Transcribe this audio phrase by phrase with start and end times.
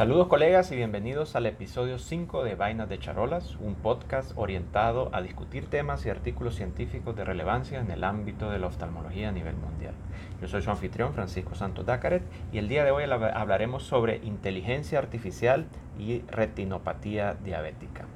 [0.00, 5.20] Saludos colegas y bienvenidos al episodio 5 de Vainas de Charolas, un podcast orientado a
[5.20, 9.56] discutir temas y artículos científicos de relevancia en el ámbito de la oftalmología a nivel
[9.56, 9.92] mundial.
[10.40, 14.98] Yo soy su anfitrión Francisco Santos Dacaret y el día de hoy hablaremos sobre inteligencia
[14.98, 15.66] artificial
[15.98, 18.06] y retinopatía diabética.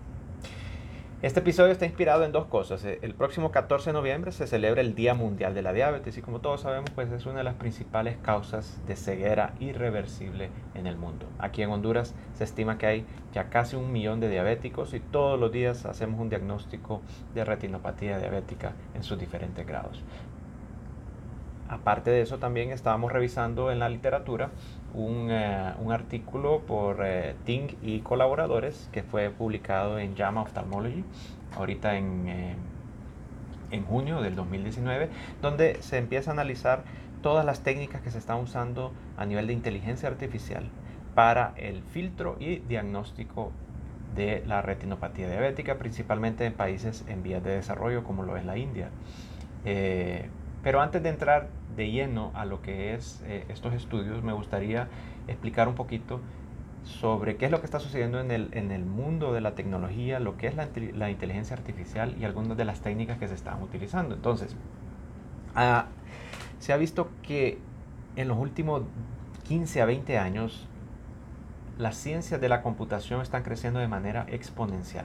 [1.25, 2.85] Este episodio está inspirado en dos cosas.
[2.85, 6.21] Eh, el próximo 14 de noviembre se celebra el Día Mundial de la Diabetes y
[6.21, 10.99] como todos sabemos pues es una de las principales causas de ceguera irreversible en el
[10.99, 11.25] mundo.
[11.39, 15.41] Aquí en Honduras se estima que hay ya casi un millón de diabéticos y todos
[15.41, 17.01] los días hacemos un diagnóstico
[17.35, 20.03] de retinopatía diabética en sus diferentes grados.
[21.69, 24.51] Aparte de eso también estábamos revisando en la literatura
[24.93, 31.05] un, eh, artículo por eh, Ting y colaboradores que fue publicado en JAMA Ophthalmology
[31.57, 32.55] ahorita en, eh,
[33.71, 35.09] en junio del 2019
[35.41, 36.85] donde se empieza a analizar
[37.23, 40.65] todas las técnicas que se están usando a nivel de inteligencia artificial
[41.15, 43.53] para el filtro y diagnóstico
[44.15, 48.59] de la retinopatía diabética, principalmente en países en vías de desarrollo como lo es la
[48.59, 48.91] India.
[50.65, 54.89] Pero antes de entrar de lleno a lo que es eh, estos estudios, me gustaría
[55.29, 56.21] explicar un poquito
[56.85, 60.21] sobre qué es lo que está sucediendo en el, en el mundo de la tecnología,
[60.21, 64.15] lo que es la, inteligencia artificial y algunas de las técnicas que se están utilizando.
[64.15, 64.57] Entonces,
[65.55, 65.87] ah,
[66.59, 67.59] se ha visto que
[68.17, 68.83] en los últimos
[69.45, 70.67] 15 a 20 años,
[71.79, 75.05] las ciencias de la computación están creciendo de manera exponencial.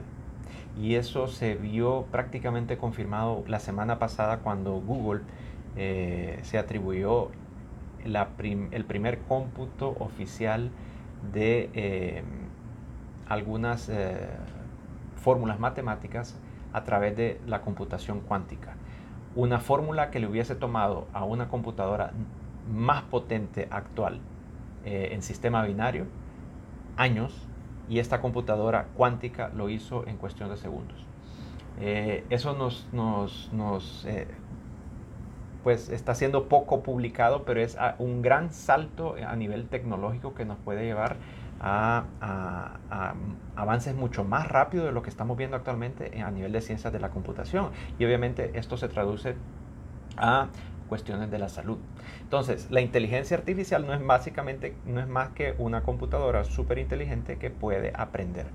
[0.80, 5.22] Y eso se vio prácticamente confirmado la semana pasada cuando Google
[5.76, 7.30] eh, se atribuyó
[8.04, 10.70] el primer cómputo oficial
[11.32, 12.22] de eh,
[13.28, 14.28] algunas eh,
[15.16, 16.38] fórmulas matemáticas
[16.72, 18.74] a través de la computación cuántica.
[19.36, 22.12] Una fórmula que le hubiese tomado a una computadora
[22.72, 24.20] más potente actual
[24.82, 26.06] en sistema binario
[26.96, 27.46] años
[27.88, 31.04] y esta computadora cuántica lo hizo en cuestión de segundos.
[31.78, 34.06] eso nos, nos, nos
[35.62, 40.58] pues está siendo poco publicado, pero es un gran salto a nivel tecnológico que nos
[40.58, 41.16] puede llevar
[41.60, 42.04] a,
[43.56, 47.00] avances mucho más rápido de lo que estamos viendo actualmente a nivel de ciencias de
[47.00, 47.70] la computación.
[47.98, 49.34] Y obviamente esto se traduce
[50.16, 50.48] a
[50.88, 51.78] cuestiones de la salud.
[52.22, 57.38] Entonces, la inteligencia artificial no es básicamente, no es más que una computadora súper inteligente
[57.38, 58.46] que puede aprender.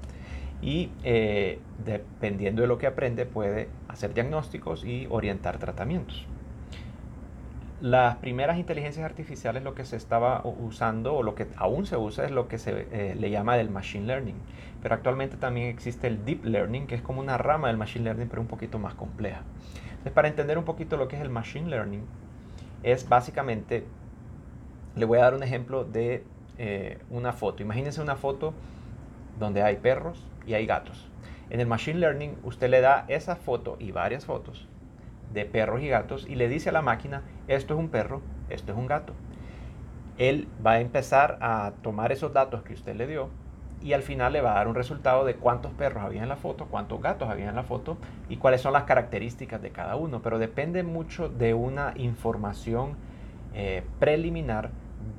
[0.62, 6.28] Y eh, dependiendo de lo que aprende, puede hacer diagnósticos y orientar tratamientos.
[7.86, 12.26] Las primeras inteligencias artificiales lo que se estaba usando o lo que aún se usa
[12.26, 14.38] es lo que se eh, le llama del machine learning.
[14.82, 18.28] Pero actualmente también existe el deep learning, que es como una rama del machine learning,
[18.28, 19.44] pero un poquito más compleja.
[19.90, 22.02] Entonces, para entender un poquito lo que es el machine learning,
[22.82, 23.86] es básicamente,
[24.96, 26.24] le voy a dar un ejemplo de
[26.58, 27.62] eh, una foto.
[27.62, 28.56] Imagínense una foto
[29.38, 31.08] donde hay perros y hay gatos.
[31.52, 34.68] En el machine learning, usted le da esa foto y varias fotos
[35.34, 38.72] de perros y gatos y le dice a la máquina, esto es un perro, esto
[38.72, 39.14] es un gato.
[40.18, 43.30] Él va a empezar a tomar esos datos que usted le dio
[43.82, 46.38] y al final le va a dar un resultado de cuántos perros había en la
[46.38, 47.98] foto, cuántos gatos había en la foto
[48.30, 50.22] y cuáles son las características de cada uno.
[50.22, 52.96] Pero depende mucho de una información
[53.54, 54.72] eh, preliminar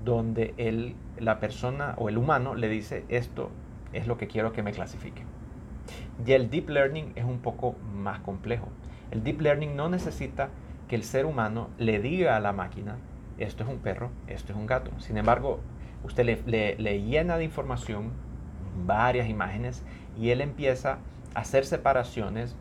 [0.05, 3.51] donde él, la persona o el humano le dice esto
[3.93, 5.23] es lo que quiero que me clasifique.
[6.27, 8.69] Y el deep learning es un poco más complejo.
[9.11, 10.49] El deep learning no necesita
[10.89, 12.97] que el ser humano le diga a la máquina,
[13.39, 14.91] esto es un perro, esto es un gato.
[14.99, 15.61] Sin embargo,
[16.05, 18.11] usted le, llena de información
[18.85, 19.83] varias imágenes
[20.19, 20.99] y él empieza
[21.35, 22.57] a hacer separaciones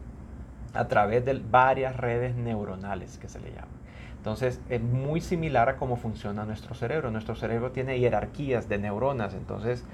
[0.73, 3.75] a través de varias redes neuronales que se le llaman.
[4.17, 7.11] Entonces es muy similar a cómo funciona nuestro cerebro.
[7.11, 9.35] Nuestro cerebro tiene jerarquías de neuronas.
[9.35, 9.85] Entonces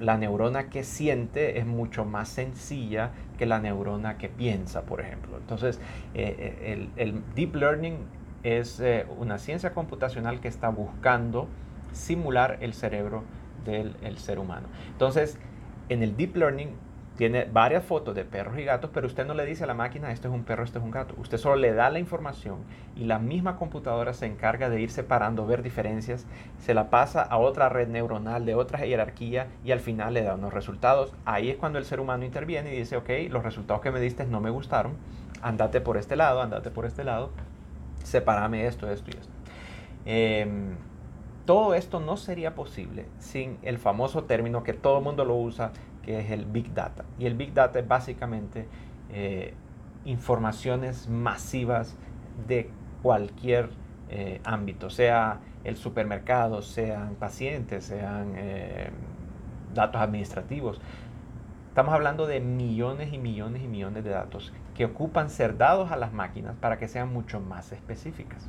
[0.00, 5.36] la neurona que siente es mucho más sencilla que la neurona que piensa, por ejemplo.
[5.38, 5.80] Entonces,
[6.14, 7.98] eh, eh, el, deep learning
[8.42, 11.48] es eh, una ciencia computacional que está buscando
[11.92, 13.24] simular el cerebro
[13.64, 14.68] del ser humano.
[14.92, 15.38] Entonces,
[15.88, 16.68] en el deep learning
[17.16, 20.12] tiene varias fotos de perros y gatos, pero usted no le dice a la máquina,
[20.12, 21.14] esto es un perro, esto es un gato.
[21.18, 22.58] Usted solo le da la información
[22.94, 26.26] y la misma computadora se encarga de ir separando, ver diferencias,
[26.58, 30.34] se la pasa a otra red neuronal de otra jerarquía y al final le da
[30.34, 31.14] unos resultados.
[31.24, 34.26] Ahí es cuando el ser humano interviene y dice, ok, los resultados que me diste
[34.26, 34.92] no me gustaron,
[35.42, 37.30] andate por este lado, andate por este lado,
[38.04, 39.32] sepárame esto, esto y esto.
[40.04, 40.76] Em,
[41.46, 45.72] todo esto no sería posible sin el famoso término que todo el mundo lo usa,
[46.06, 47.04] que es el Big Data.
[47.18, 48.68] Y el Big Data es básicamente
[49.10, 49.54] eh,
[50.04, 51.96] informaciones masivas
[52.46, 52.70] de
[53.02, 53.70] cualquier
[54.08, 58.90] eh, ámbito, sea el supermercado, sean pacientes, sean eh,
[59.74, 60.80] datos administrativos.
[61.68, 65.96] Estamos hablando de millones y millones y millones de datos que ocupan ser dados a
[65.96, 68.48] las máquinas para que sean mucho más específicas.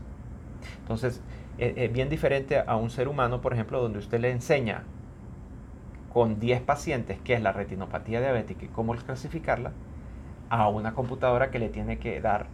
[0.81, 1.23] Entonces,
[1.57, 4.83] es e, bien diferente a un ser humano, por ejemplo, donde usted le enseña
[6.17, 9.73] con 10 pacientes qué es la retinopatía diabética y cómo clasificarla,
[10.49, 12.47] a una computadora que le tiene que dar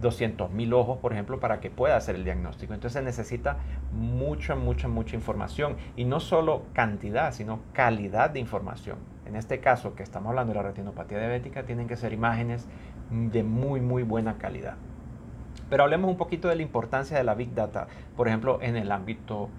[0.00, 2.72] 200 mil ojos, por ejemplo, para que pueda hacer el diagnóstico.
[2.72, 3.56] Entonces necesita
[3.90, 5.74] mucha, mucha, mucha información.
[5.96, 8.98] Y no solo cantidad, sino calidad de información.
[9.26, 12.68] En este caso, que estamos hablando de la retinopatía diabética, tienen que ser imágenes
[13.10, 14.76] de muy, muy buena calidad.
[15.68, 18.92] Pero hablemos un poquito de la importancia de la Big Data, por ejemplo, en el
[18.92, 19.50] ámbito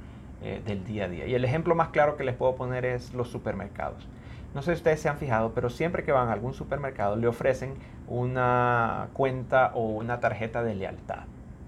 [0.43, 1.25] eh, del día a día.
[1.25, 4.09] Y el ejemplo más claro que les puedo poner es los supermercados.
[4.53, 7.27] No sé si ustedes se han fijado, pero siempre que van a algún supermercado le
[7.27, 7.75] ofrecen
[8.07, 11.23] una cuenta o una tarjeta de lealtad,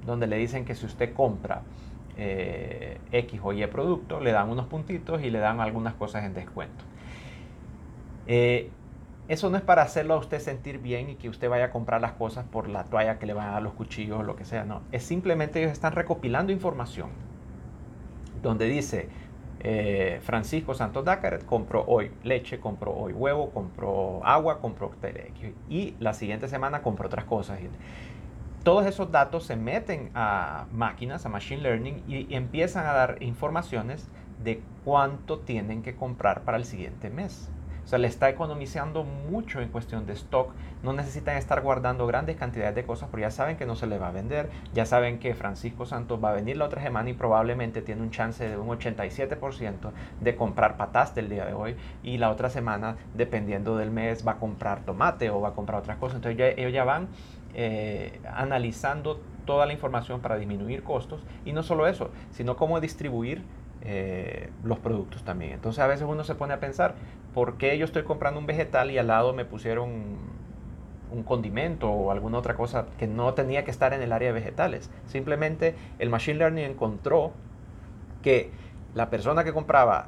[0.06, 1.62] donde le dicen que si usted compra
[2.18, 6.34] eh, X o Y producto, le dan unos puntitos y le dan algunas cosas en
[6.34, 6.84] descuento.
[8.28, 8.70] Eh,
[9.30, 12.02] eso no es para hacerlo a usted sentir bien y que usted vaya a comprar
[12.02, 14.44] las cosas por la toalla que le van a dar los cuchillos o lo que
[14.44, 14.82] sea, no.
[14.92, 17.10] Es simplemente ellos están recopilando información
[18.46, 19.10] donde dice,
[19.60, 24.92] eh, Francisco Santos Dácaret compró hoy leche, compró hoy huevo, compró agua, compró
[25.70, 27.60] y la siguiente semana compró otras cosas.
[28.64, 34.08] Todos esos datos se meten a máquinas, a machine learning y empiezan a dar informaciones
[34.44, 37.50] de cuánto tienen que comprar para el siguiente mes.
[37.86, 40.52] O sea, le está economizando mucho en cuestión de stock.
[40.82, 44.00] No necesitan estar guardando grandes cantidades de cosas porque ya saben que no se le
[44.00, 44.50] va a vender.
[44.74, 48.10] Ya saben que Francisco Santos va a venir la otra semana y probablemente tiene un
[48.10, 51.76] chance de un 87% de comprar patas del día de hoy.
[52.02, 55.80] Y la otra semana, dependiendo del mes, va a comprar tomate o va a comprar
[55.80, 56.16] otras cosas.
[56.16, 57.08] Entonces ellos ya van
[57.54, 61.24] eh, analizando toda la información para disminuir costos.
[61.46, 63.44] Y no solo eso, sino cómo distribuir
[63.86, 65.54] eh, los productos también.
[65.54, 66.96] Entonces a veces uno se pone a pensar,
[67.34, 69.92] ¿por qué yo estoy comprando un vegetal y al lado me pusieron
[71.12, 74.34] un condimento o alguna otra cosa que no tenía que estar en el área de
[74.34, 74.90] vegetales?
[75.06, 77.34] Simplemente el Machine Learning encontró
[78.24, 78.50] que
[78.96, 80.08] la persona que compraba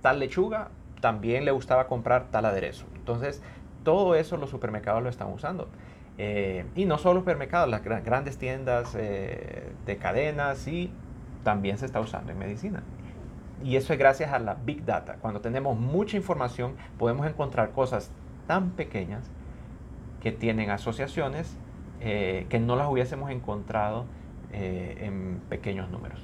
[0.00, 0.68] tal lechuga
[1.00, 2.86] también le gustaba comprar tal aderezo.
[2.94, 3.42] Entonces
[3.82, 5.68] todo eso los supermercados lo están usando.
[6.16, 10.92] Eh, y no solo supermercados, las grandes tiendas eh, de cadenas y
[11.44, 12.82] también se está usando en medicina.
[13.62, 15.16] Y eso es gracias a la Big Data.
[15.20, 18.10] Cuando tenemos mucha información, podemos encontrar cosas
[18.46, 19.30] tan pequeñas
[20.20, 21.56] que tienen asociaciones
[22.00, 24.06] eh, que no las hubiésemos encontrado
[24.52, 26.20] eh, en pequeños números.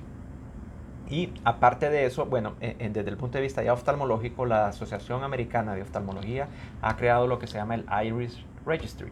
[1.09, 5.75] Y aparte de eso, bueno, desde el punto de vista ya oftalmológico, la Asociación Americana
[5.75, 6.47] de Oftalmología
[6.83, 9.11] ha creado lo que se llama el IRIS Registry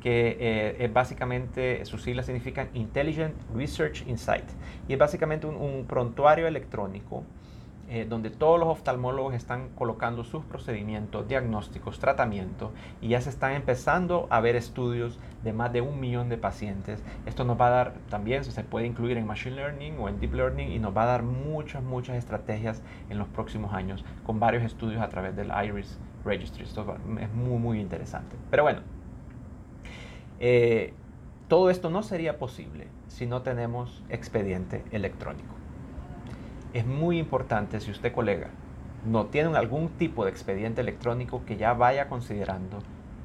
[0.00, 4.44] que eh, es básicamente, sus siglas significan Intelligent Research Insight,
[4.88, 7.24] y es básicamente un, prontuario electrónico
[7.88, 12.70] eh, donde todos los oftalmólogos están colocando sus procedimientos, diagnósticos, tratamientos,
[13.00, 17.02] y ya se están empezando a ver estudios de más de un millón de pacientes.
[17.26, 20.34] Esto nos va a dar también, se puede incluir en Machine Learning o en Deep
[20.34, 24.62] Learning, y nos va a dar muchas, muchas estrategias en los próximos años con varios
[24.62, 26.62] estudios a través del IRIS Registry.
[26.62, 28.36] Esto es muy, muy interesante.
[28.50, 28.82] Pero bueno,
[30.40, 30.94] eh,
[31.48, 35.54] todo esto no sería posible si no tenemos expediente electrónico.
[36.72, 38.48] Es muy importante si usted, colega,
[39.04, 42.78] no tiene algún tipo de expediente electrónico que ya vaya considerando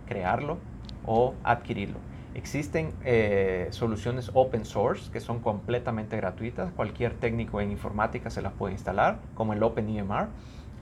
[0.05, 0.57] crearlo
[1.03, 1.99] o adquirirlo.
[2.33, 6.71] Existen eh, soluciones open source que son completamente gratuitas.
[6.73, 10.27] Cualquier técnico en informática se las puede instalar, como el OpenEMR.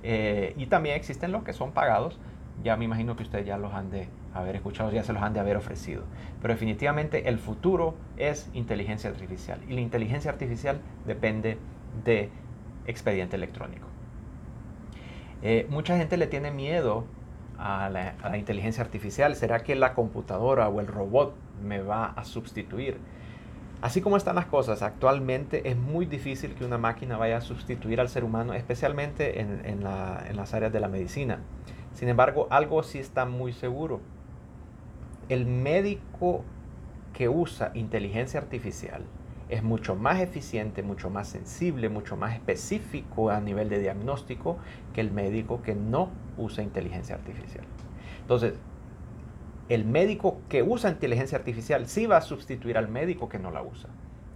[0.01, 2.19] Eh, y también existen los que son pagados.
[2.55, 5.33] Ya me imagino que ustedes ya los han de haber escuchado, ya se los han
[5.33, 6.03] de haber ofrecido.
[6.41, 11.57] Pero definitivamente el futuro es inteligencia artificial y la inteligencia artificial depende
[12.03, 12.29] de
[12.87, 13.87] expediente electrónico.
[15.41, 17.05] Eh, mucha gente le tiene miedo
[17.57, 19.35] a la, a la, inteligencia artificial.
[19.35, 22.97] ¿Será que la computadora o el robot me va a sustituir?
[23.81, 27.99] Así como están las cosas, actualmente es muy difícil que una máquina vaya a sustituir
[27.99, 31.39] al ser humano, especialmente en, en, la, en las áreas de la medicina.
[31.93, 33.99] Sin embargo, algo sí está muy seguro
[35.29, 36.43] el médico
[37.13, 39.03] que usa inteligencia artificial
[39.49, 44.57] es mucho más eficiente, mucho más sensible, mucho más específico a nivel de diagnóstico
[44.93, 47.65] que el médico que no usa inteligencia artificial.
[48.21, 48.55] Entonces,
[49.69, 53.61] el médico que usa inteligencia artificial sí va a sustituir al médico que no la
[53.61, 53.89] usa.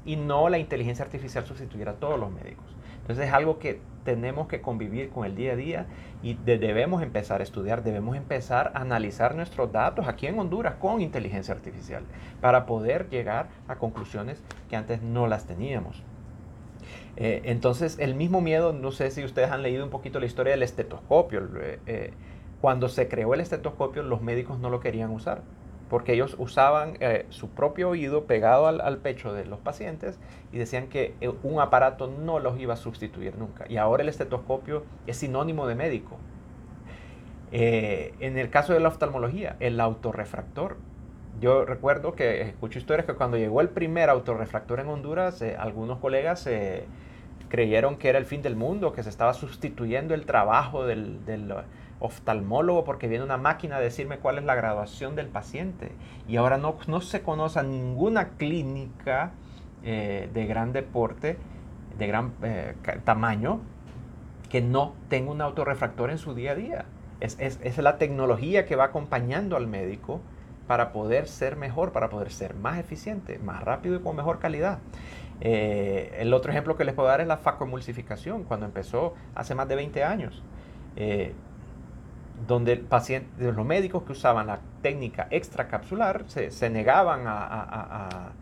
[0.06, 2.65] Y no la inteligencia artificial sustituirá a todos los médicos.
[3.07, 5.85] Entonces es algo que tenemos que convivir con el día a día
[6.21, 10.99] y debemos empezar a estudiar, debemos empezar a analizar nuestros datos aquí en Honduras con
[10.99, 12.03] inteligencia artificial
[12.41, 16.03] para poder llegar a conclusiones que antes no las teníamos.
[17.15, 20.51] Eh, entonces, el mismo miedo, no sé si ustedes han leído un poquito la historia
[20.51, 21.47] del estetoscopio.
[22.59, 25.43] cuando se creó el estetoscopio, los médicos no lo querían usar
[25.89, 26.98] porque ellos usaban
[27.29, 30.20] su propio oído pegado al, pecho de los pacientes
[30.51, 31.13] y decían que
[31.44, 33.65] un aparato no los iba a sustituir nunca.
[33.70, 36.17] Y ahora el estetoscopio es sinónimo de médico.
[37.51, 40.77] Eh, en el caso de la oftalmología, el autorrefractor.
[41.39, 46.00] Yo recuerdo que escucho historias que cuando llegó el primer autorrefractor en Honduras, eh, algunos
[46.00, 46.86] colegas eh,
[47.48, 51.20] creyeron que era el fin del mundo, que se estaba sustituyendo el trabajo del,
[51.99, 55.91] oftalmólogo porque viene una máquina a decirme cuál es la graduación del paciente.
[56.27, 59.31] Y ahora no, no se conoce ninguna clínica
[59.83, 61.37] de gran deporte,
[61.97, 62.33] de gran
[63.05, 63.61] tamaño,
[64.49, 66.85] que no tenga un autorrefractor en su día a día.
[67.19, 70.21] Es, la tecnología que va acompañando al médico
[70.67, 74.79] para poder ser mejor, para poder ser más eficiente, más rápido y con mejor calidad.
[75.39, 79.67] Eh, el otro ejemplo que les puedo dar es la facoemulsificación, cuando empezó hace más
[79.67, 80.43] de 20 años,
[80.95, 81.33] eh,
[82.46, 82.84] donde
[83.39, 88.34] los médicos que usaban la técnica extracapsular se, negaban a,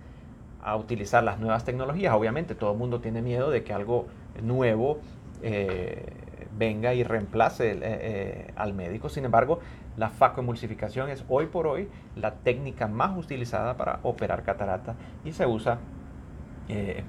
[0.78, 2.14] utilizar las nuevas tecnologías.
[2.14, 4.08] Obviamente todo el mundo tiene miedo de que algo
[4.42, 4.98] nuevo
[5.44, 6.12] eh,
[6.58, 9.08] venga y reemplace eh, eh, al médico.
[9.08, 9.60] Sin embargo,
[9.96, 15.46] la facoemulsificación es hoy por hoy la técnica más utilizada para operar catarata y se
[15.46, 15.80] usa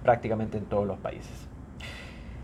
[0.02, 1.48] prácticamente en todos los países.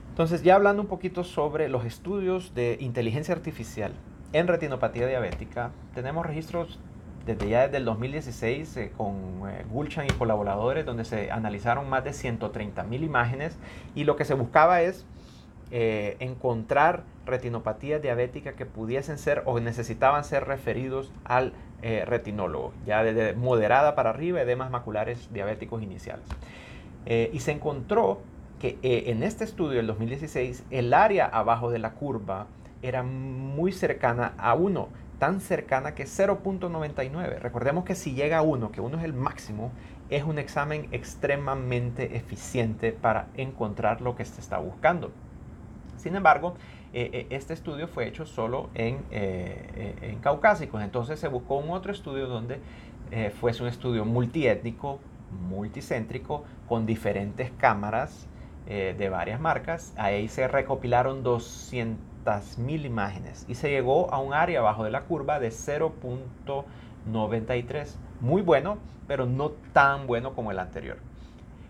[0.09, 3.93] Entonces, ya hablando un poquito sobre los estudios de inteligencia artificial
[4.33, 6.79] en retinopatía diabética, tenemos registros
[7.27, 12.83] desde ya desde el 2016 con Gulchan y colaboradores donde se analizaron más de 130
[12.85, 13.57] mil imágenes
[13.95, 15.07] y lo que se buscaba es
[15.75, 23.03] eh, encontrar retinopatías diabéticas que pudiesen ser o necesitaban ser referidos al eh, retinólogo, ya
[23.03, 26.27] desde moderada para arriba, edemas maculares diabéticos iniciales.
[27.07, 28.21] Eh, y se encontró
[28.61, 32.47] que en este estudio del 2016 el área abajo de la curva
[32.83, 37.39] era muy cercana a 1, tan cercana que 0.99.
[37.39, 39.71] Recordemos que si llega a 1, que 1 es el máximo,
[40.11, 45.13] es un examen extremadamente eficiente para encontrar lo que se está buscando.
[45.97, 46.55] Sin embargo,
[46.93, 51.71] eh, eh, este estudio fue hecho solo en, eh, en, caucásicos, entonces se buscó un
[51.71, 52.61] otro estudio donde
[53.39, 54.99] fuese un estudio multiétnico,
[55.49, 58.27] multicéntrico, con diferentes cámaras
[58.67, 59.93] de varias marcas.
[59.99, 61.23] Ahí se recopilaron
[62.25, 67.95] 200.000 imágenes y se llegó a un área abajo de la curva de 0.93.
[68.21, 68.77] Muy bueno,
[69.07, 70.99] pero no tan bueno como el anterior.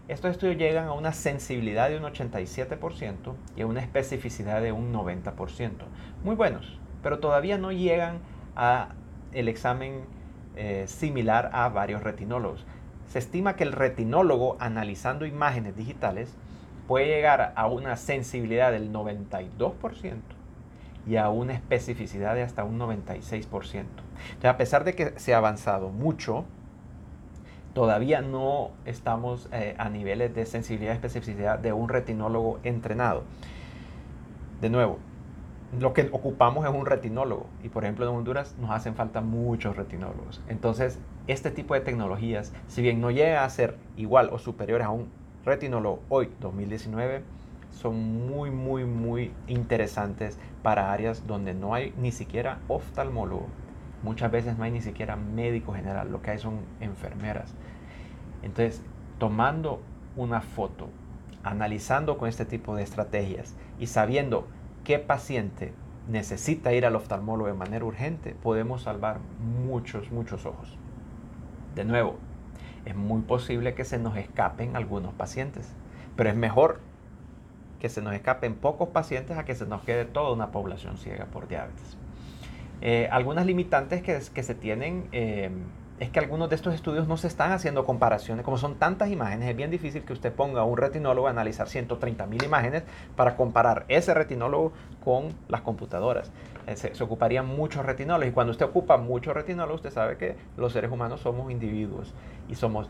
[0.08, 3.14] Estos estudios llegan a una sensibilidad de un 87%
[3.56, 5.70] y a una especificidad de un 90%.
[6.24, 8.18] Muy buenos, pero todavía no llegan
[8.56, 8.88] a
[9.32, 10.04] el examen
[10.56, 12.66] eh, similar a varios retinólogos.
[13.08, 16.34] Se estima que el retinólogo analizando imágenes digitales
[16.88, 20.41] puede llegar a una sensibilidad del 92%
[21.06, 23.42] y a una especificidad de hasta un 96%.
[23.44, 26.44] Entonces, a pesar de que se ha avanzado mucho,
[27.74, 33.24] todavía no estamos eh, a niveles de sensibilidad y especificidad de un retinólogo entrenado.
[34.60, 34.98] De nuevo,
[35.78, 39.76] lo que ocupamos es un retinólogo y por ejemplo en Honduras nos hacen falta muchos
[39.76, 40.42] retinólogos.
[40.48, 44.90] Entonces, este tipo de tecnologías, si bien no llega a ser igual o superiores a
[44.90, 45.08] un
[45.44, 47.22] retinólogo hoy, 2019,
[47.72, 53.48] son muy, muy, muy interesantes para áreas donde no hay ni siquiera oftalmólogo
[54.02, 57.54] Muchas veces no hay ni siquiera médico general, lo que hay son enfermeras.
[58.42, 58.82] Entonces,
[59.18, 59.80] tomando
[60.16, 60.88] una foto,
[61.44, 64.48] analizando con este tipo de estrategias y sabiendo
[64.82, 65.72] qué paciente
[66.08, 69.20] necesita ir al oftalmólogo de manera urgente, podemos salvar
[69.64, 70.76] muchos, muchos ojos.
[71.76, 72.16] De nuevo,
[72.84, 75.72] es muy posible que se nos escapen algunos pacientes,
[76.16, 76.80] pero es mejor
[77.82, 81.24] que se nos escapen pocos pacientes a que se nos quede toda una población ciega
[81.24, 81.96] por diabetes.
[82.80, 85.50] Eh, algunas limitantes que, se tienen eh,
[85.98, 88.44] es que algunos de estos estudios no se están haciendo comparaciones.
[88.44, 91.68] Como son tantas imágenes, es bien difícil que usted ponga a un retinólogo a analizar
[91.68, 92.84] 130 mil imágenes
[93.16, 94.72] para comparar ese retinólogo
[95.04, 96.30] con las computadoras.
[96.68, 98.28] Eh, se, se, ocuparían muchos retinólogos.
[98.28, 102.14] Y cuando usted ocupa muchos retinólogos, usted sabe que los seres humanos somos individuos
[102.48, 102.88] y somos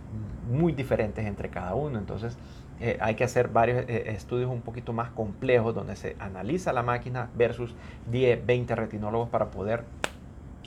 [0.50, 1.98] muy diferentes entre cada uno.
[1.98, 2.36] Entonces,
[2.84, 6.82] eh, hay que hacer varios eh, estudios un poquito más complejos donde se analiza la
[6.82, 7.76] máquina versus
[8.10, 9.84] 10, 20 retinólogos para poder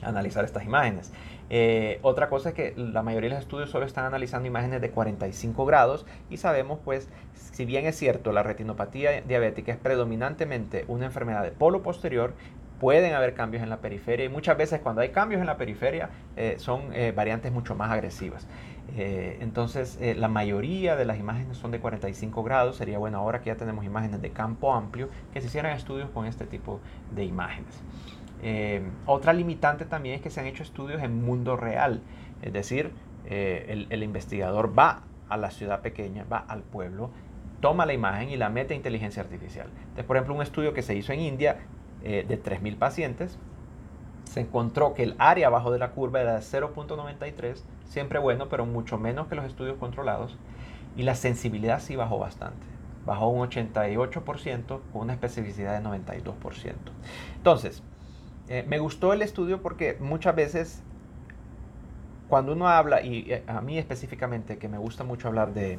[0.02, 1.12] analizar estas imágenes.
[1.50, 4.90] Eh, otra cosa es que la mayoría de los estudios solo están analizando imágenes de
[4.90, 11.04] 45 grados y sabemos pues, si bien es cierto, la retinopatía diabética es predominantemente una
[11.04, 12.32] enfermedad de polo posterior,
[12.80, 16.10] pueden haber cambios en la periferia y muchas veces cuando hay cambios en la periferia
[16.36, 18.46] eh, son eh, variantes mucho más agresivas.
[18.96, 23.46] Eh, entonces la mayoría de las imágenes son de 45 grados, sería bueno ahora que
[23.46, 26.80] ya tenemos imágenes de campo amplio que se hicieran estudios con este tipo
[27.14, 27.82] de imágenes.
[29.06, 32.00] otra limitante también es que se han hecho estudios en mundo real,
[32.42, 32.92] es decir,
[33.28, 37.10] el, el investigador va a la ciudad pequeña, va al pueblo,
[37.60, 39.68] toma la imagen y la mete a inteligencia artificial.
[39.80, 41.56] Entonces, por ejemplo, un estudio que se hizo en India
[42.02, 43.38] eh, de 3.000 pacientes,
[44.24, 48.66] se encontró que el área abajo de la curva era de 0.93, siempre bueno, pero
[48.66, 50.36] mucho menos que los estudios controlados,
[50.96, 52.66] y la sensibilidad sí bajó bastante,
[53.04, 56.74] bajó un 88% con una especificidad de 92%.
[57.36, 57.82] Entonces,
[58.48, 60.82] eh, me gustó el estudio porque muchas veces
[62.28, 65.78] cuando uno habla, y eh, a mí específicamente, que me gusta mucho hablar de,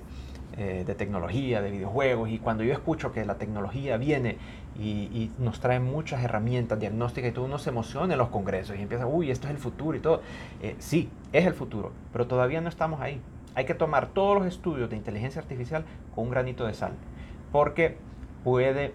[0.57, 4.37] eh, de tecnología, de videojuegos, y cuando yo escucho que la tecnología viene
[4.75, 8.81] y, nos trae muchas herramientas diagnósticas y todo, uno se emociona en los congresos y
[8.81, 10.21] empieza, uy, esto es el futuro y todo.
[10.61, 13.21] Eh, sí, es el futuro, pero todavía no estamos ahí.
[13.53, 15.85] Hay que tomar todos los estudios de inteligencia artificial
[16.15, 16.93] con un granito de sal,
[17.51, 17.97] porque
[18.43, 18.93] puede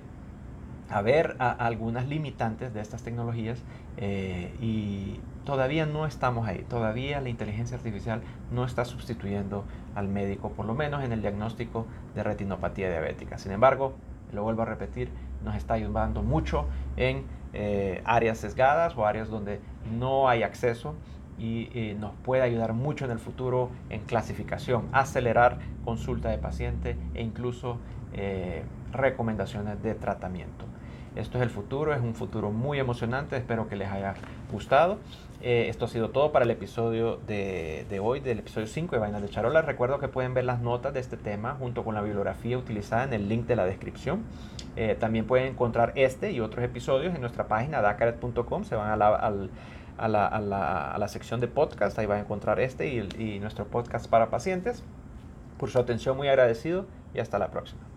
[0.88, 3.62] haber algunas limitantes de estas tecnologías
[3.99, 10.51] eh, y todavía no estamos ahí, todavía la inteligencia artificial no está sustituyendo al médico,
[10.51, 13.39] por lo menos en el diagnóstico de retinopatía diabética.
[13.39, 13.95] Sin embargo,
[14.33, 15.11] lo vuelvo a repetir,
[15.45, 19.61] nos está ayudando mucho en eh, áreas sesgadas o áreas donde
[19.99, 20.95] no hay acceso
[21.39, 27.23] y nos puede ayudar mucho en el futuro en clasificación, acelerar consulta de paciente e
[27.23, 27.79] incluso
[28.13, 30.67] eh, recomendaciones de tratamiento.
[31.17, 34.15] Esto es el futuro, es un futuro muy emocionante, espero que les haya
[34.51, 34.99] gustado.
[35.45, 39.23] Eh, esto ha sido todo para el episodio de, hoy, del episodio 5 de Vainas
[39.23, 39.61] de Charola.
[39.61, 43.13] Recuerdo que pueden ver las notas de este tema junto con la bibliografía utilizada en
[43.13, 44.23] el link de la descripción.
[44.77, 48.63] Eh, también pueden encontrar este y otros episodios en nuestra página dacaret.com.
[48.63, 49.17] Se van a la,
[49.99, 54.31] a la, sección de podcast, ahí van a encontrar este y, y nuestro podcast para
[54.31, 54.85] pacientes.
[55.59, 57.92] Por su atención muy agradecido y hasta la próxima.